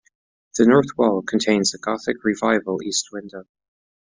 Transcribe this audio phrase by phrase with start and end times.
[0.57, 3.43] The north wall contains a Gothic Revival east window.